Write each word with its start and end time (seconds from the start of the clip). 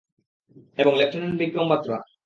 এবং 0.77 0.91
লেফটেন্যান্ট 0.95 1.37
বিক্রম 1.39 1.67
বাতরা। 1.69 1.97